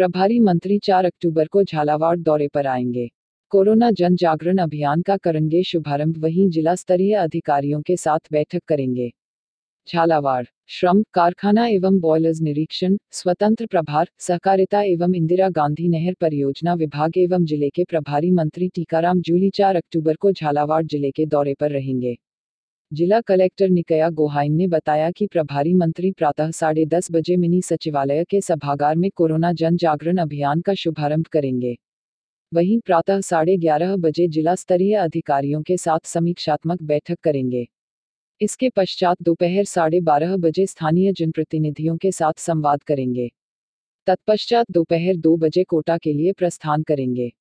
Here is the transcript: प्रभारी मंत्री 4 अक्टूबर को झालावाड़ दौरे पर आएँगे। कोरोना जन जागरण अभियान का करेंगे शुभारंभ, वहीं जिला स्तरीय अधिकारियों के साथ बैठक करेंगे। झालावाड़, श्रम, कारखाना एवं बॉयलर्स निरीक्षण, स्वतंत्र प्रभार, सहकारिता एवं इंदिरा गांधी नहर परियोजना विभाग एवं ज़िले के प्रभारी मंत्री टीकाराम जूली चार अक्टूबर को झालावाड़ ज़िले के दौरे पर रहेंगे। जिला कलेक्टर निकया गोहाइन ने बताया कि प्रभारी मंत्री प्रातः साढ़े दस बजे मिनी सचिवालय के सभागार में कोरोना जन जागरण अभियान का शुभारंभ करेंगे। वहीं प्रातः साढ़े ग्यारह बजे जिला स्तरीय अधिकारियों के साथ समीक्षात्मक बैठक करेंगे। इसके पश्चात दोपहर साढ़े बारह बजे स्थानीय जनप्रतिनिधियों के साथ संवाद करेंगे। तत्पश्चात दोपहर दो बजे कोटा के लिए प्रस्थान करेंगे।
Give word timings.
प्रभारी 0.00 0.38
मंत्री 0.40 0.78
4 0.78 1.04
अक्टूबर 1.04 1.46
को 1.46 1.62
झालावाड़ 1.62 2.16
दौरे 2.18 2.46
पर 2.48 2.66
आएँगे। 2.66 3.06
कोरोना 3.52 3.90
जन 3.90 4.14
जागरण 4.16 4.58
अभियान 4.58 5.02
का 5.02 5.16
करेंगे 5.16 5.62
शुभारंभ, 5.62 6.18
वहीं 6.18 6.48
जिला 6.50 6.74
स्तरीय 6.74 7.14
अधिकारियों 7.14 7.80
के 7.82 7.96
साथ 7.96 8.18
बैठक 8.32 8.62
करेंगे। 8.68 9.10
झालावाड़, 9.88 10.44
श्रम, 10.68 11.02
कारखाना 11.14 11.66
एवं 11.66 11.98
बॉयलर्स 12.00 12.40
निरीक्षण, 12.40 12.96
स्वतंत्र 13.10 13.66
प्रभार, 13.66 14.08
सहकारिता 14.18 14.82
एवं 14.82 15.14
इंदिरा 15.14 15.48
गांधी 15.50 15.88
नहर 15.88 16.14
परियोजना 16.20 16.74
विभाग 16.74 17.18
एवं 17.18 17.44
ज़िले 17.44 17.68
के 17.68 17.84
प्रभारी 17.84 18.30
मंत्री 18.30 18.68
टीकाराम 18.68 19.20
जूली 19.20 19.50
चार 19.50 19.76
अक्टूबर 19.76 20.16
को 20.16 20.32
झालावाड़ 20.32 20.84
ज़िले 20.84 21.10
के 21.10 21.26
दौरे 21.26 21.54
पर 21.60 21.70
रहेंगे। 21.70 22.16
जिला 22.92 23.20
कलेक्टर 23.20 23.68
निकया 23.68 24.08
गोहाइन 24.10 24.52
ने 24.52 24.66
बताया 24.66 25.10
कि 25.10 25.26
प्रभारी 25.26 25.74
मंत्री 25.74 26.10
प्रातः 26.12 26.50
साढ़े 26.50 26.86
दस 26.86 27.08
बजे 27.12 27.36
मिनी 27.36 27.62
सचिवालय 27.62 28.24
के 28.24 28.40
सभागार 28.40 28.96
में 28.96 29.10
कोरोना 29.10 29.52
जन 29.52 29.76
जागरण 29.76 30.16
अभियान 30.16 30.60
का 30.60 30.74
शुभारंभ 30.74 31.26
करेंगे। 31.26 31.76
वहीं 32.52 32.80
प्रातः 32.80 33.20
साढ़े 33.20 33.56
ग्यारह 33.56 33.96
बजे 33.96 34.28
जिला 34.28 34.54
स्तरीय 34.54 34.94
अधिकारियों 34.94 35.62
के 35.62 35.76
साथ 35.76 35.98
समीक्षात्मक 36.04 36.82
बैठक 36.82 37.18
करेंगे। 37.22 37.66
इसके 38.40 38.68
पश्चात 38.68 39.22
दोपहर 39.22 39.64
साढ़े 39.64 40.00
बारह 40.00 40.36
बजे 40.36 40.66
स्थानीय 40.66 41.12
जनप्रतिनिधियों 41.12 41.96
के 41.96 42.12
साथ 42.12 42.32
संवाद 42.38 42.82
करेंगे। 42.82 43.30
तत्पश्चात 44.06 44.70
दोपहर 44.70 45.16
दो 45.16 45.36
बजे 45.36 45.64
कोटा 45.64 45.98
के 45.98 46.12
लिए 46.12 46.32
प्रस्थान 46.32 46.82
करेंगे। 46.82 47.32